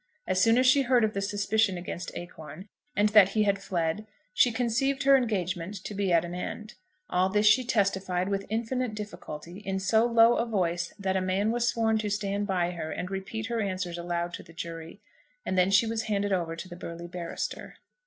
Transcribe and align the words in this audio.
As 0.25 0.41
soon 0.41 0.57
as 0.57 0.65
she 0.65 0.81
heard 0.81 1.03
of 1.03 1.13
the 1.13 1.21
suspicion 1.21 1.77
against 1.77 2.09
Acorn, 2.17 2.67
and 2.95 3.09
that 3.09 3.29
he 3.37 3.43
had 3.43 3.61
fled, 3.61 4.07
she 4.33 4.51
conceived 4.51 5.03
her 5.03 5.15
engagement 5.15 5.75
to 5.83 5.93
be 5.93 6.11
at 6.11 6.25
an 6.25 6.33
end. 6.33 6.73
All 7.07 7.29
this 7.29 7.45
she 7.45 7.63
testified, 7.63 8.27
with 8.27 8.47
infinite 8.49 8.95
difficulty, 8.95 9.59
in 9.59 9.77
so 9.79 10.07
low 10.07 10.37
a 10.37 10.45
voice 10.47 10.91
that 10.97 11.15
a 11.17 11.21
man 11.21 11.51
was 11.51 11.67
sworn 11.67 11.99
to 11.99 12.09
stand 12.09 12.47
by 12.47 12.71
her 12.71 12.89
and 12.91 13.11
repeat 13.11 13.45
her 13.45 13.61
answers 13.61 13.99
aloud 13.99 14.33
to 14.33 14.41
the 14.41 14.53
jury; 14.53 15.01
and 15.45 15.55
then 15.55 15.69
she 15.69 15.85
was 15.85 16.01
handed 16.09 16.33
over 16.33 16.55
to 16.55 16.67
the 16.67 16.75
burly 16.75 17.05
barrister. 17.05 17.75